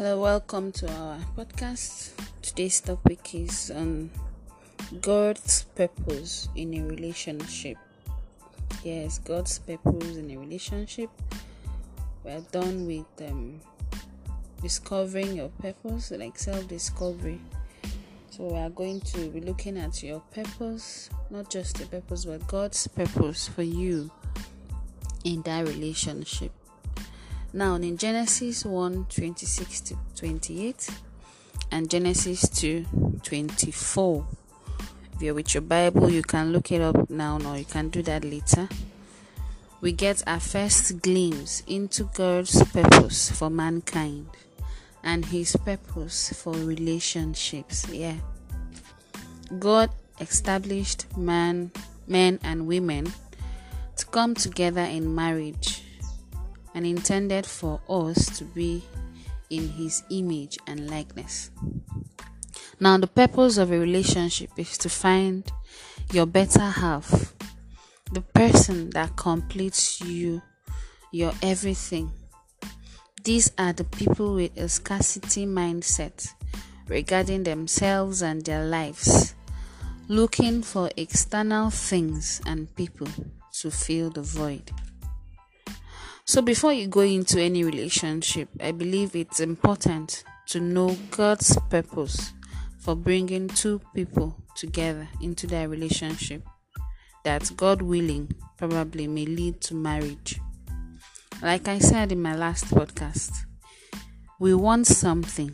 Hello, 0.00 0.18
welcome 0.18 0.72
to 0.72 0.90
our 0.90 1.18
podcast. 1.36 2.12
Today's 2.40 2.80
topic 2.80 3.34
is 3.34 3.70
on 3.70 4.08
God's 5.02 5.64
purpose 5.76 6.48
in 6.56 6.72
a 6.72 6.82
relationship. 6.88 7.76
Yes, 8.82 9.18
God's 9.18 9.58
purpose 9.58 10.16
in 10.16 10.30
a 10.30 10.38
relationship. 10.38 11.10
We're 12.24 12.40
done 12.50 12.86
with 12.86 13.28
um, 13.28 13.60
discovering 14.62 15.36
your 15.36 15.50
purpose, 15.60 16.12
like 16.12 16.38
self 16.38 16.66
discovery. 16.66 17.38
So, 18.30 18.44
we 18.44 18.56
are 18.56 18.70
going 18.70 19.02
to 19.02 19.28
be 19.28 19.42
looking 19.42 19.76
at 19.76 20.02
your 20.02 20.20
purpose, 20.32 21.10
not 21.28 21.50
just 21.50 21.76
the 21.76 21.84
purpose, 21.84 22.24
but 22.24 22.48
God's 22.48 22.86
purpose 22.86 23.48
for 23.48 23.64
you 23.64 24.10
in 25.24 25.42
that 25.42 25.68
relationship. 25.68 26.52
Now, 27.52 27.74
in 27.74 27.96
Genesis 27.96 28.64
1 28.64 29.06
26 29.08 29.80
to 29.80 29.96
28 30.14 30.88
and 31.72 31.90
Genesis 31.90 32.48
2 32.48 33.18
24, 33.24 34.26
if 35.14 35.22
you're 35.22 35.34
with 35.34 35.52
your 35.54 35.62
Bible, 35.62 36.08
you 36.08 36.22
can 36.22 36.52
look 36.52 36.70
it 36.70 36.80
up 36.80 37.10
now, 37.10 37.40
or 37.44 37.58
you 37.58 37.64
can 37.64 37.88
do 37.88 38.02
that 38.02 38.24
later. 38.24 38.68
We 39.80 39.90
get 39.90 40.22
our 40.28 40.38
first 40.38 41.02
glimpse 41.02 41.64
into 41.66 42.04
God's 42.14 42.62
purpose 42.70 43.32
for 43.32 43.50
mankind 43.50 44.28
and 45.02 45.24
His 45.24 45.56
purpose 45.56 46.32
for 46.32 46.52
relationships. 46.52 47.88
Yeah, 47.90 48.14
God 49.58 49.90
established 50.20 51.06
man, 51.16 51.72
men, 52.06 52.38
and 52.44 52.68
women 52.68 53.12
to 53.96 54.06
come 54.06 54.36
together 54.36 54.82
in 54.82 55.12
marriage 55.12 55.79
and 56.74 56.86
intended 56.86 57.46
for 57.46 57.80
us 57.88 58.38
to 58.38 58.44
be 58.44 58.82
in 59.50 59.68
his 59.70 60.02
image 60.10 60.58
and 60.66 60.88
likeness. 60.88 61.50
Now, 62.78 62.96
the 62.96 63.06
purpose 63.06 63.58
of 63.58 63.72
a 63.72 63.78
relationship 63.78 64.50
is 64.56 64.78
to 64.78 64.88
find 64.88 65.50
your 66.12 66.26
better 66.26 66.60
half, 66.60 67.34
the 68.12 68.22
person 68.22 68.90
that 68.90 69.16
completes 69.16 70.00
you, 70.00 70.40
your 71.12 71.32
everything. 71.42 72.10
These 73.22 73.52
are 73.58 73.72
the 73.74 73.84
people 73.84 74.34
with 74.34 74.56
a 74.56 74.68
scarcity 74.68 75.46
mindset 75.46 76.32
regarding 76.88 77.42
themselves 77.42 78.22
and 78.22 78.42
their 78.44 78.64
lives, 78.64 79.34
looking 80.08 80.62
for 80.62 80.90
external 80.96 81.70
things 81.70 82.40
and 82.46 82.74
people 82.76 83.08
to 83.52 83.70
fill 83.70 84.10
the 84.10 84.22
void. 84.22 84.70
So, 86.30 86.40
before 86.40 86.72
you 86.72 86.86
go 86.86 87.00
into 87.00 87.42
any 87.42 87.64
relationship, 87.64 88.50
I 88.60 88.70
believe 88.70 89.16
it's 89.16 89.40
important 89.40 90.22
to 90.50 90.60
know 90.60 90.96
God's 91.10 91.58
purpose 91.68 92.32
for 92.78 92.94
bringing 92.94 93.48
two 93.48 93.80
people 93.96 94.36
together 94.54 95.08
into 95.20 95.48
their 95.48 95.68
relationship 95.68 96.46
that 97.24 97.50
God 97.56 97.82
willing 97.82 98.30
probably 98.56 99.08
may 99.08 99.26
lead 99.26 99.60
to 99.62 99.74
marriage. 99.74 100.38
Like 101.42 101.66
I 101.66 101.80
said 101.80 102.12
in 102.12 102.22
my 102.22 102.36
last 102.36 102.66
podcast, 102.66 103.32
we 104.38 104.54
want 104.54 104.86
something, 104.86 105.52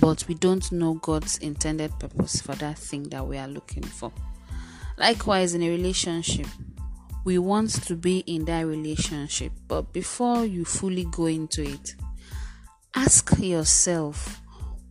but 0.00 0.24
we 0.28 0.34
don't 0.34 0.72
know 0.72 0.94
God's 0.94 1.36
intended 1.36 1.92
purpose 2.00 2.40
for 2.40 2.54
that 2.54 2.78
thing 2.78 3.10
that 3.10 3.26
we 3.26 3.36
are 3.36 3.48
looking 3.48 3.82
for. 3.82 4.12
Likewise, 4.96 5.52
in 5.52 5.62
a 5.62 5.68
relationship, 5.68 6.46
we 7.24 7.38
want 7.38 7.70
to 7.84 7.96
be 7.96 8.20
in 8.20 8.44
that 8.46 8.66
relationship. 8.66 9.52
But 9.66 9.92
before 9.92 10.44
you 10.44 10.64
fully 10.64 11.04
go 11.04 11.26
into 11.26 11.62
it, 11.62 11.94
ask 12.94 13.38
yourself 13.38 14.40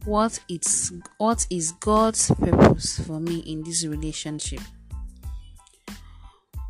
what 0.05 0.39
is 0.47 0.93
what 1.17 1.45
is 1.49 1.73
God's 1.73 2.31
purpose 2.31 2.99
for 2.99 3.19
me 3.19 3.39
in 3.39 3.63
this 3.63 3.85
relationship? 3.85 4.61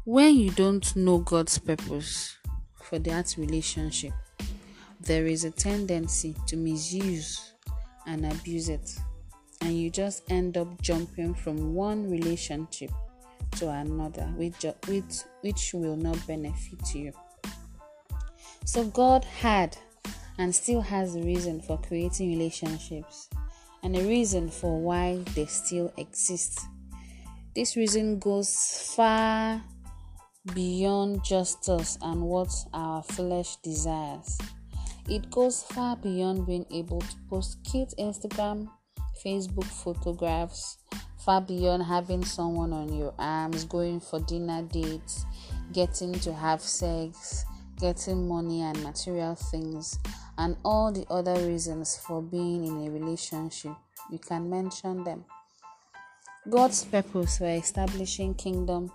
When 0.06 0.36
you 0.36 0.52
don't 0.52 0.96
know 0.96 1.20
God's 1.20 1.60
purpose 1.60 2.36
for 2.82 2.98
that 3.00 3.36
relationship, 3.38 4.14
there 5.02 5.28
is 5.28 5.44
a 5.44 5.52
tendency 5.52 6.34
to 6.48 6.58
misuse 6.58 7.54
and 8.08 8.26
abuse 8.26 8.70
it, 8.70 8.98
and 9.62 9.78
you 9.78 9.90
just 9.90 10.24
end 10.32 10.58
up 10.58 10.82
jumping 10.82 11.36
from 11.36 11.76
one 11.76 12.10
relationship 12.10 12.90
to 13.60 13.70
another, 13.70 14.24
which, 14.36 14.66
which, 14.88 15.22
which 15.42 15.74
will 15.74 15.96
not 15.96 16.26
benefit 16.28 16.96
you. 16.96 17.12
So, 18.66 18.86
God 18.86 19.24
had 19.26 19.78
and 20.38 20.54
still 20.54 20.82
has 20.82 21.16
a 21.16 21.22
reason 21.22 21.62
for 21.62 21.78
creating 21.78 22.30
relationships 22.30 23.30
and 23.84 23.96
a 23.96 24.02
reason 24.02 24.50
for 24.50 24.80
why 24.80 25.24
they 25.36 25.46
still 25.46 25.94
exist. 25.98 26.60
This 27.56 27.76
reason 27.76 28.20
goes 28.20 28.94
far 28.96 29.64
beyond 30.54 31.24
just 31.24 31.68
us 31.70 31.98
and 32.02 32.22
what 32.22 32.54
our 32.74 33.02
flesh 33.04 33.56
desires. 33.58 34.38
It 35.10 35.32
goes 35.32 35.64
far 35.64 35.96
beyond 35.96 36.46
being 36.46 36.66
able 36.72 37.00
to 37.00 37.16
post 37.30 37.60
cute 37.64 37.94
Instagram, 37.98 38.68
Facebook 39.24 39.64
photographs, 39.66 40.78
far 41.28 41.42
beyond 41.42 41.84
having 41.84 42.24
someone 42.24 42.72
on 42.72 42.88
your 42.94 43.14
arms, 43.20 43.66
going 43.66 44.00
for 44.00 44.18
dinner 44.22 44.62
dates, 44.62 45.26
getting 45.74 46.14
to 46.14 46.32
have 46.32 46.62
sex, 46.62 47.44
getting 47.82 48.26
money 48.30 48.62
and 48.62 48.82
material 48.82 49.36
things, 49.36 50.00
and 50.38 50.56
all 50.64 50.90
the 50.90 51.06
other 51.10 51.34
reasons 51.46 51.98
for 51.98 52.22
being 52.22 52.64
in 52.64 52.88
a 52.88 52.90
relationship. 52.90 53.74
You 54.10 54.20
can 54.20 54.50
mention 54.50 55.04
them. 55.04 55.26
God's 56.50 56.86
purpose 56.86 57.40
for 57.40 57.50
establishing 57.50 58.34
kingdom 58.34 58.90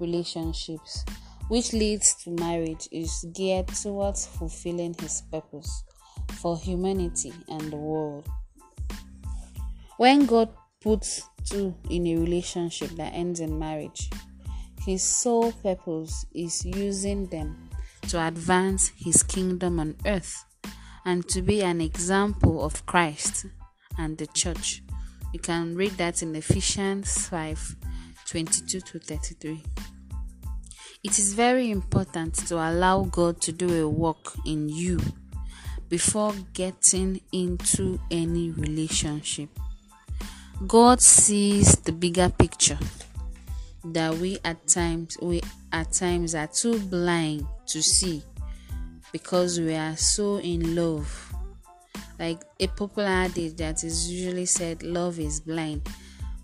relationships, 0.00 1.04
which 1.46 1.72
leads 1.72 2.16
to 2.24 2.30
marriage, 2.30 2.88
is 2.90 3.24
geared 3.32 3.68
towards 3.68 4.26
fulfilling 4.26 4.96
His 4.98 5.22
purpose 5.30 5.84
for 6.32 6.58
humanity 6.58 7.32
and 7.48 7.70
the 7.70 7.76
world. 7.76 8.26
When 9.98 10.26
God 10.26 10.48
puts 10.86 11.28
two 11.44 11.74
in 11.90 12.06
a 12.06 12.14
relationship 12.14 12.88
that 12.90 13.12
ends 13.12 13.40
in 13.40 13.58
marriage. 13.58 14.08
His 14.84 15.02
sole 15.02 15.50
purpose 15.50 16.24
is 16.32 16.64
using 16.64 17.26
them 17.26 17.70
to 18.02 18.24
advance 18.24 18.92
his 18.96 19.24
kingdom 19.24 19.80
on 19.80 19.96
earth 20.06 20.44
and 21.04 21.28
to 21.28 21.42
be 21.42 21.60
an 21.64 21.80
example 21.80 22.64
of 22.64 22.86
Christ 22.86 23.46
and 23.98 24.16
the 24.16 24.28
church. 24.28 24.84
You 25.32 25.40
can 25.40 25.74
read 25.74 25.90
that 25.96 26.22
in 26.22 26.36
Ephesians 26.36 27.26
5 27.26 27.76
22 28.28 28.80
to 28.80 28.98
33. 29.00 29.64
It 31.02 31.18
is 31.18 31.34
very 31.34 31.72
important 31.72 32.34
to 32.46 32.54
allow 32.58 33.02
God 33.02 33.40
to 33.40 33.50
do 33.50 33.84
a 33.84 33.88
work 33.88 34.36
in 34.46 34.68
you 34.68 35.00
before 35.88 36.32
getting 36.52 37.22
into 37.32 37.98
any 38.08 38.50
relationship. 38.52 39.48
God 40.64 41.02
sees 41.02 41.76
the 41.80 41.92
bigger 41.92 42.30
picture 42.30 42.78
that 43.84 44.14
we 44.14 44.38
at 44.42 44.66
times 44.66 45.18
we 45.20 45.42
at 45.70 45.92
times 45.92 46.34
are 46.34 46.46
too 46.46 46.78
blind 46.80 47.46
to 47.66 47.82
see 47.82 48.22
because 49.12 49.60
we 49.60 49.74
are 49.74 49.94
so 49.98 50.38
in 50.38 50.74
love. 50.74 51.34
Like 52.18 52.42
a 52.58 52.68
popular 52.68 53.06
adage 53.06 53.56
that 53.56 53.84
is 53.84 54.10
usually 54.10 54.46
said, 54.46 54.82
love 54.82 55.18
is 55.20 55.40
blind. 55.40 55.86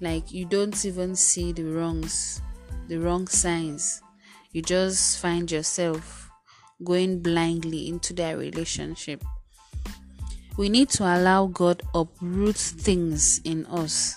Like 0.02 0.30
you 0.30 0.44
don't 0.44 0.84
even 0.84 1.16
see 1.16 1.52
the 1.52 1.64
wrongs, 1.64 2.42
the 2.88 2.98
wrong 2.98 3.26
signs. 3.26 4.02
You 4.52 4.60
just 4.60 5.20
find 5.20 5.50
yourself 5.50 6.30
going 6.84 7.22
blindly 7.22 7.88
into 7.88 8.12
that 8.14 8.36
relationship 8.36 9.24
we 10.56 10.68
need 10.68 10.88
to 10.90 11.04
allow 11.04 11.46
God 11.46 11.82
uproot 11.94 12.56
things 12.56 13.40
in 13.44 13.66
us 13.66 14.16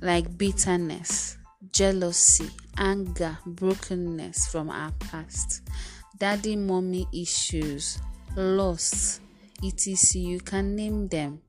like 0.00 0.36
bitterness, 0.36 1.38
jealousy, 1.72 2.50
anger, 2.76 3.38
brokenness 3.46 4.48
from 4.48 4.68
our 4.68 4.92
past, 5.00 5.62
daddy 6.18 6.56
mommy 6.56 7.08
issues, 7.12 7.98
loss, 8.36 9.20
etc. 9.64 10.20
You 10.20 10.40
can 10.40 10.76
name 10.76 11.08
them. 11.08 11.40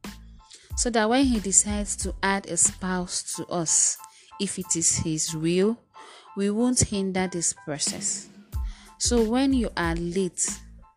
So 0.78 0.90
that 0.92 1.10
when 1.10 1.26
He 1.26 1.40
decides 1.40 1.96
to 1.98 2.14
add 2.24 2.46
a 2.48 2.58
spouse 2.58 3.36
to 3.36 3.46
us, 3.48 3.98
if 4.40 4.58
it 4.58 4.76
is 4.76 4.98
His 4.98 5.36
will, 5.36 5.78
we 6.38 6.50
won't 6.50 6.80
hinder 6.80 7.28
this 7.28 7.54
process. 7.66 8.30
So 9.00 9.22
when 9.22 9.54
you 9.54 9.70
are 9.76 9.96
late 9.96 10.50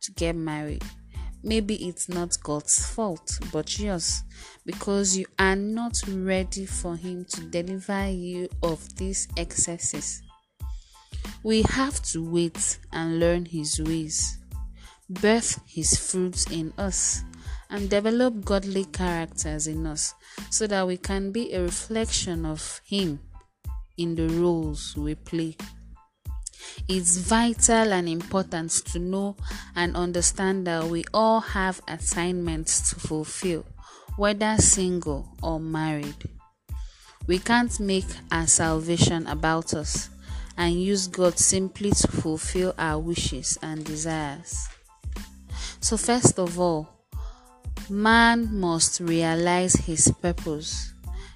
to 0.03 0.13
get 0.13 0.37
married, 0.37 0.85
Maybe 1.49 1.77
it's 1.89 2.11
not 2.11 2.37
God's 2.43 2.87
fault, 2.87 3.39
but 3.51 3.79
yours, 3.79 4.23
because 4.67 5.17
you 5.17 5.25
are 5.39 5.57
not 5.57 5.99
ready 6.07 6.67
for 6.67 6.95
Him 6.95 7.25
to 7.31 7.41
deliver 7.41 8.11
you 8.11 8.51
of 8.63 8.95
these 8.97 9.27
excesses. 9.35 10.21
We 11.43 11.63
have 11.63 12.03
to 12.13 12.23
wait 12.23 12.79
and 12.93 13.19
learn 13.19 13.47
His 13.47 13.81
ways, 13.81 14.37
birth 15.09 15.59
His 15.67 15.99
fruits 15.99 16.45
in 16.51 16.75
us, 16.77 17.25
and 17.71 17.89
develop 17.89 18.45
godly 18.45 18.85
characters 18.85 19.69
in 19.69 19.87
us 19.87 20.13
so 20.51 20.67
that 20.67 20.87
we 20.87 20.99
can 20.99 21.33
be 21.33 21.55
a 21.55 21.63
reflection 21.63 22.45
of 22.45 22.83
Him 22.85 23.21
in 23.97 24.15
the 24.17 24.29
roles 24.29 24.95
we 24.99 25.15
play. 25.15 25.57
It's 26.89 27.19
vital 27.19 27.93
and 27.93 28.09
important 28.09 28.71
to 28.93 28.99
know 28.99 29.37
and 29.77 29.95
understand 29.95 30.67
that 30.67 30.85
we 30.87 31.05
all 31.13 31.41
have 31.41 31.83
assignments 31.87 32.89
to 32.91 33.01
fulfill, 33.01 33.67
whether 34.17 34.57
single 34.57 35.37
or 35.43 35.61
married. 35.61 36.17
We 37.27 37.39
can't 37.39 37.79
make 37.79 38.07
our 38.33 38.47
salvation 38.47 39.27
about 39.27 39.75
us 39.75 40.09
and 40.57 40.83
use 40.83 41.09
God 41.09 41.39
simply 41.39 41.91
to 41.91 42.09
fulfill 42.09 42.75
our 42.79 42.99
wishes 42.99 43.59
and 43.63 43.85
desires. 43.85 44.67
So, 45.81 45.99
first 45.99 46.39
of 46.39 46.59
all, 46.59 46.89
man 47.91 48.59
must 48.59 49.01
realize 49.01 49.75
his 49.75 50.11
purpose 50.23 50.95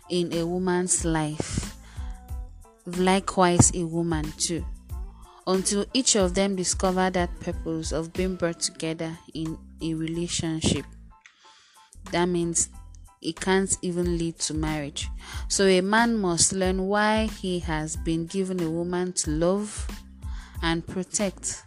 in 0.08 0.32
a 0.32 0.46
woman's 0.46 1.04
life, 1.04 1.76
likewise, 2.86 3.70
a 3.74 3.84
woman 3.84 4.32
too 4.38 4.64
until 5.46 5.84
each 5.92 6.16
of 6.16 6.34
them 6.34 6.56
discover 6.56 7.10
that 7.10 7.40
purpose 7.40 7.92
of 7.92 8.12
being 8.12 8.36
brought 8.36 8.60
together 8.60 9.18
in 9.34 9.58
a 9.80 9.94
relationship. 9.94 10.84
That 12.10 12.26
means 12.26 12.68
it 13.20 13.40
can't 13.40 13.76
even 13.82 14.18
lead 14.18 14.38
to 14.40 14.54
marriage. 14.54 15.08
So 15.48 15.66
a 15.66 15.80
man 15.80 16.18
must 16.18 16.52
learn 16.52 16.86
why 16.88 17.26
he 17.26 17.60
has 17.60 17.96
been 17.96 18.26
given 18.26 18.60
a 18.60 18.70
woman 18.70 19.12
to 19.14 19.30
love 19.30 19.88
and 20.62 20.86
protect. 20.86 21.62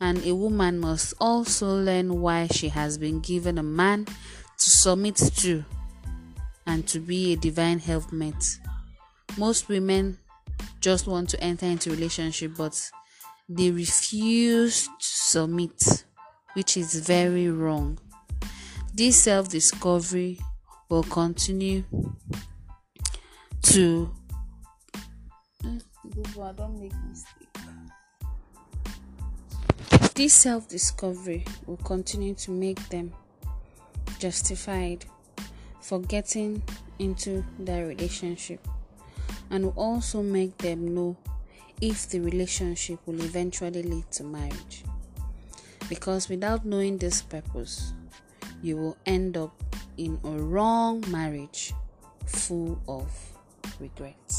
And 0.00 0.24
a 0.24 0.34
woman 0.34 0.78
must 0.78 1.14
also 1.20 1.74
learn 1.74 2.20
why 2.20 2.46
she 2.46 2.68
has 2.68 2.98
been 2.98 3.20
given 3.20 3.58
a 3.58 3.62
man 3.62 4.04
to 4.04 4.70
submit 4.70 5.16
to 5.16 5.64
and 6.66 6.86
to 6.88 7.00
be 7.00 7.32
a 7.32 7.36
divine 7.36 7.78
helpmate. 7.78 8.58
Most 9.36 9.68
women 9.68 10.18
just 10.88 11.06
want 11.06 11.28
to 11.28 11.38
enter 11.44 11.66
into 11.66 11.90
relationship 11.90 12.50
but 12.56 12.90
they 13.46 13.70
refuse 13.70 14.86
to 14.86 14.92
submit, 14.98 16.06
which 16.54 16.78
is 16.78 16.94
very 17.06 17.50
wrong. 17.50 17.98
This 18.94 19.22
self 19.22 19.50
discovery 19.50 20.38
will 20.88 21.02
continue 21.02 21.84
to. 23.64 24.10
This 30.14 30.32
self 30.32 30.68
discovery 30.68 31.44
will 31.66 31.76
continue 31.76 32.32
to 32.36 32.50
make 32.50 32.80
them 32.88 33.12
justified 34.18 35.04
for 35.82 36.00
getting 36.00 36.62
into 36.98 37.44
their 37.58 37.84
relationship 37.84 38.66
and 39.50 39.64
will 39.64 39.74
also 39.76 40.22
make 40.22 40.56
them 40.58 40.94
know 40.94 41.16
if 41.80 42.08
the 42.08 42.20
relationship 42.20 42.98
will 43.06 43.20
eventually 43.22 43.82
lead 43.82 44.10
to 44.12 44.24
marriage. 44.24 44.84
Because 45.88 46.28
without 46.28 46.64
knowing 46.64 46.98
this 46.98 47.22
purpose, 47.22 47.92
you 48.62 48.76
will 48.76 48.96
end 49.06 49.36
up 49.36 49.54
in 49.96 50.18
a 50.24 50.30
wrong 50.30 51.04
marriage 51.08 51.72
full 52.26 52.80
of 52.88 53.10
regrets. 53.80 54.37